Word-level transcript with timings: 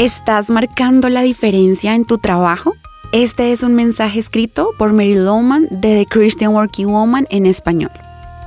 ¿Estás 0.00 0.48
marcando 0.48 1.10
la 1.10 1.20
diferencia 1.20 1.94
en 1.94 2.06
tu 2.06 2.16
trabajo? 2.16 2.72
Este 3.12 3.52
es 3.52 3.62
un 3.62 3.74
mensaje 3.74 4.18
escrito 4.18 4.70
por 4.78 4.94
Mary 4.94 5.12
Lowman 5.12 5.68
de 5.70 5.94
The 5.94 6.06
Christian 6.06 6.54
Working 6.54 6.86
Woman 6.86 7.26
en 7.28 7.44
español. 7.44 7.90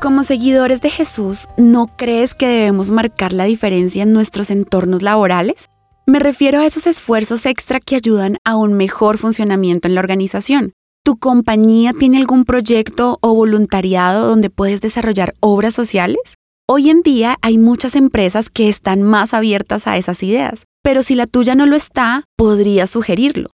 Como 0.01 0.23
seguidores 0.23 0.81
de 0.81 0.89
Jesús, 0.89 1.47
¿no 1.55 1.95
crees 1.95 2.33
que 2.33 2.47
debemos 2.47 2.89
marcar 2.89 3.33
la 3.33 3.43
diferencia 3.43 4.01
en 4.01 4.13
nuestros 4.13 4.49
entornos 4.49 5.03
laborales? 5.03 5.69
Me 6.07 6.17
refiero 6.17 6.59
a 6.59 6.65
esos 6.65 6.87
esfuerzos 6.87 7.45
extra 7.45 7.79
que 7.79 7.97
ayudan 7.97 8.37
a 8.43 8.55
un 8.55 8.73
mejor 8.73 9.19
funcionamiento 9.19 9.87
en 9.87 9.93
la 9.93 10.01
organización. 10.01 10.73
¿Tu 11.03 11.17
compañía 11.17 11.93
tiene 11.93 12.17
algún 12.17 12.45
proyecto 12.45 13.19
o 13.21 13.35
voluntariado 13.35 14.27
donde 14.27 14.49
puedes 14.49 14.81
desarrollar 14.81 15.35
obras 15.39 15.75
sociales? 15.75 16.33
Hoy 16.67 16.89
en 16.89 17.03
día 17.03 17.37
hay 17.43 17.59
muchas 17.59 17.95
empresas 17.95 18.49
que 18.49 18.69
están 18.69 19.03
más 19.03 19.35
abiertas 19.35 19.85
a 19.85 19.97
esas 19.97 20.23
ideas 20.23 20.65
pero 20.83 21.01
si 21.01 21.15
la 21.15 21.25
tuya 21.25 21.55
no 21.55 21.65
lo 21.65 21.75
está, 21.75 22.23
podrías 22.37 22.91
sugerirlo. 22.91 23.49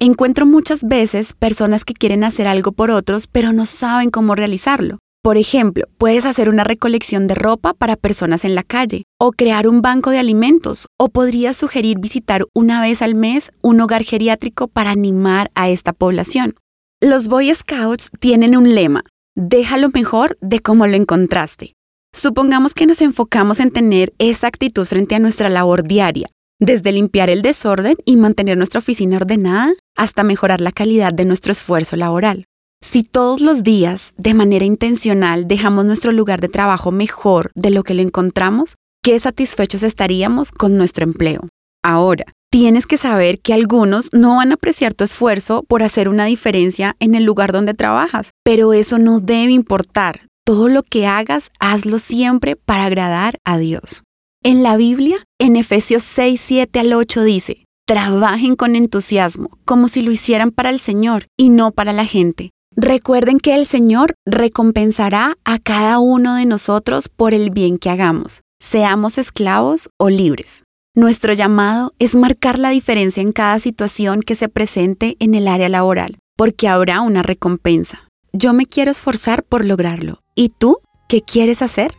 Encuentro 0.00 0.46
muchas 0.46 0.82
veces 0.82 1.34
personas 1.34 1.84
que 1.84 1.94
quieren 1.94 2.24
hacer 2.24 2.48
algo 2.48 2.72
por 2.72 2.90
otros, 2.90 3.28
pero 3.28 3.52
no 3.52 3.66
saben 3.66 4.10
cómo 4.10 4.34
realizarlo. 4.34 4.98
Por 5.22 5.36
ejemplo, 5.36 5.86
puedes 5.98 6.26
hacer 6.26 6.48
una 6.48 6.64
recolección 6.64 7.28
de 7.28 7.36
ropa 7.36 7.74
para 7.74 7.94
personas 7.94 8.44
en 8.44 8.56
la 8.56 8.64
calle, 8.64 9.04
o 9.20 9.30
crear 9.30 9.68
un 9.68 9.80
banco 9.80 10.10
de 10.10 10.18
alimentos, 10.18 10.88
o 10.98 11.10
podrías 11.10 11.56
sugerir 11.56 12.00
visitar 12.00 12.42
una 12.52 12.80
vez 12.80 13.02
al 13.02 13.14
mes 13.14 13.52
un 13.62 13.80
hogar 13.80 14.02
geriátrico 14.02 14.66
para 14.66 14.90
animar 14.90 15.52
a 15.54 15.68
esta 15.68 15.92
población. 15.92 16.56
Los 17.00 17.28
Boy 17.28 17.54
Scouts 17.54 18.10
tienen 18.18 18.56
un 18.56 18.74
lema, 18.74 19.04
déjalo 19.36 19.90
mejor 19.90 20.36
de 20.40 20.58
cómo 20.58 20.88
lo 20.88 20.96
encontraste. 20.96 21.74
Supongamos 22.12 22.74
que 22.74 22.86
nos 22.86 23.00
enfocamos 23.00 23.60
en 23.60 23.70
tener 23.70 24.12
esa 24.18 24.48
actitud 24.48 24.84
frente 24.84 25.14
a 25.14 25.20
nuestra 25.20 25.48
labor 25.48 25.84
diaria, 25.84 26.28
desde 26.62 26.92
limpiar 26.92 27.28
el 27.28 27.42
desorden 27.42 27.96
y 28.04 28.16
mantener 28.16 28.56
nuestra 28.56 28.78
oficina 28.78 29.16
ordenada 29.16 29.74
hasta 29.96 30.22
mejorar 30.22 30.60
la 30.60 30.70
calidad 30.70 31.12
de 31.12 31.24
nuestro 31.24 31.50
esfuerzo 31.50 31.96
laboral. 31.96 32.44
Si 32.80 33.02
todos 33.02 33.40
los 33.40 33.64
días, 33.64 34.14
de 34.16 34.32
manera 34.32 34.64
intencional, 34.64 35.48
dejamos 35.48 35.84
nuestro 35.84 36.12
lugar 36.12 36.40
de 36.40 36.48
trabajo 36.48 36.92
mejor 36.92 37.50
de 37.56 37.70
lo 37.70 37.82
que 37.82 37.94
lo 37.94 38.02
encontramos, 38.02 38.76
qué 39.02 39.18
satisfechos 39.18 39.82
estaríamos 39.82 40.52
con 40.52 40.76
nuestro 40.76 41.04
empleo. 41.04 41.48
Ahora, 41.82 42.26
tienes 42.50 42.86
que 42.86 42.96
saber 42.96 43.40
que 43.40 43.54
algunos 43.54 44.12
no 44.12 44.36
van 44.36 44.52
a 44.52 44.54
apreciar 44.54 44.94
tu 44.94 45.02
esfuerzo 45.02 45.64
por 45.64 45.82
hacer 45.82 46.08
una 46.08 46.26
diferencia 46.26 46.94
en 47.00 47.16
el 47.16 47.24
lugar 47.24 47.50
donde 47.50 47.74
trabajas, 47.74 48.30
pero 48.44 48.72
eso 48.72 48.98
no 48.98 49.18
debe 49.18 49.50
importar. 49.50 50.26
Todo 50.44 50.68
lo 50.68 50.84
que 50.84 51.06
hagas, 51.08 51.50
hazlo 51.58 51.98
siempre 51.98 52.54
para 52.54 52.84
agradar 52.84 53.38
a 53.44 53.58
Dios. 53.58 54.04
En 54.44 54.64
la 54.64 54.76
Biblia, 54.76 55.24
en 55.42 55.56
Efesios 55.56 56.04
6, 56.04 56.40
7 56.40 56.78
al 56.78 56.92
8 56.92 57.24
dice, 57.24 57.64
trabajen 57.84 58.54
con 58.54 58.76
entusiasmo, 58.76 59.58
como 59.64 59.88
si 59.88 60.02
lo 60.02 60.12
hicieran 60.12 60.52
para 60.52 60.70
el 60.70 60.78
Señor 60.78 61.26
y 61.36 61.48
no 61.48 61.72
para 61.72 61.92
la 61.92 62.04
gente. 62.04 62.50
Recuerden 62.76 63.40
que 63.40 63.56
el 63.56 63.66
Señor 63.66 64.14
recompensará 64.24 65.34
a 65.44 65.58
cada 65.58 65.98
uno 65.98 66.36
de 66.36 66.46
nosotros 66.46 67.08
por 67.08 67.34
el 67.34 67.50
bien 67.50 67.78
que 67.78 67.90
hagamos, 67.90 68.42
seamos 68.60 69.18
esclavos 69.18 69.90
o 69.98 70.10
libres. 70.10 70.62
Nuestro 70.94 71.32
llamado 71.32 71.92
es 71.98 72.14
marcar 72.14 72.60
la 72.60 72.70
diferencia 72.70 73.20
en 73.20 73.32
cada 73.32 73.58
situación 73.58 74.22
que 74.22 74.36
se 74.36 74.48
presente 74.48 75.16
en 75.18 75.34
el 75.34 75.48
área 75.48 75.68
laboral, 75.68 76.18
porque 76.36 76.68
habrá 76.68 77.00
una 77.00 77.24
recompensa. 77.24 78.06
Yo 78.32 78.52
me 78.52 78.64
quiero 78.64 78.92
esforzar 78.92 79.42
por 79.42 79.64
lograrlo. 79.64 80.20
¿Y 80.36 80.50
tú? 80.50 80.78
¿Qué 81.08 81.20
quieres 81.20 81.62
hacer? 81.62 81.92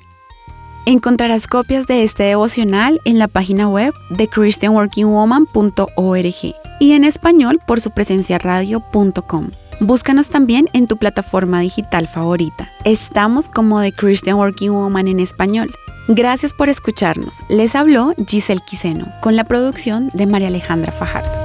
Encontrarás 0.86 1.48
copias 1.48 1.88
de 1.88 2.04
este 2.04 2.24
devocional 2.24 3.00
en 3.06 3.18
la 3.18 3.30
página 3.30 3.70
web 3.70 3.94
de 4.10 4.28
christianworkingwoman.org 4.28 6.56
y 6.80 6.92
en 6.92 7.06
español 7.06 7.62
por 7.66 7.80
su 7.80 7.92
presencia 7.92 8.38
radio.com. 8.38 9.52
Búscanos 9.80 10.30
también 10.30 10.68
en 10.74 10.88
tu 10.88 10.98
plataforma 10.98 11.62
digital 11.62 12.10
favorita. 12.10 12.70
Estamos 12.84 13.48
como 13.48 13.80
The 13.82 13.94
Christian 13.94 14.36
Working 14.36 14.72
Woman 14.72 15.08
en 15.08 15.22
español. 15.22 15.74
Gracias 16.10 16.52
por 16.52 16.68
escucharnos. 16.68 17.44
Les 17.48 17.76
habló 17.76 18.14
Giselle 18.28 18.60
Quiseno 18.66 19.08
con 19.22 19.38
la 19.38 19.46
producción 19.46 20.10
de 20.14 20.28
María 20.28 20.50
Alejandra 20.50 20.92
Fajardo. 20.92 21.43